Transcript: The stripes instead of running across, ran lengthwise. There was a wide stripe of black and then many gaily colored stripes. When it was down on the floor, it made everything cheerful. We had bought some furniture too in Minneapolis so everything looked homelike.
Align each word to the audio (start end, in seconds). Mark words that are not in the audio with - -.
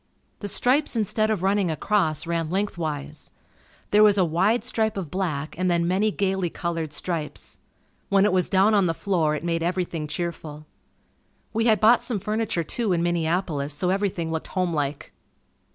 The 0.39 0.47
stripes 0.47 0.95
instead 0.95 1.29
of 1.29 1.43
running 1.43 1.69
across, 1.69 2.25
ran 2.25 2.49
lengthwise. 2.49 3.29
There 3.91 4.01
was 4.01 4.17
a 4.17 4.25
wide 4.25 4.63
stripe 4.63 4.97
of 4.97 5.11
black 5.11 5.53
and 5.59 5.69
then 5.69 5.87
many 5.87 6.09
gaily 6.09 6.49
colored 6.49 6.91
stripes. 6.91 7.59
When 8.09 8.25
it 8.25 8.33
was 8.33 8.49
down 8.49 8.73
on 8.73 8.87
the 8.87 8.95
floor, 8.95 9.35
it 9.35 9.43
made 9.43 9.61
everything 9.61 10.07
cheerful. 10.07 10.65
We 11.53 11.65
had 11.65 11.79
bought 11.79 12.01
some 12.01 12.17
furniture 12.19 12.63
too 12.63 12.93
in 12.93 13.03
Minneapolis 13.03 13.75
so 13.75 13.91
everything 13.91 14.31
looked 14.31 14.47
homelike. 14.47 15.13